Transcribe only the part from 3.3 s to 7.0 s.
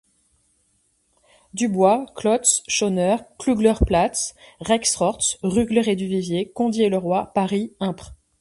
Kugler-Platz, Rexrortz, Rügler et Duvivier, Condy et